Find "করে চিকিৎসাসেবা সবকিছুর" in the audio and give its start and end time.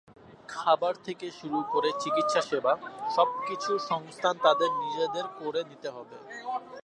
1.73-3.79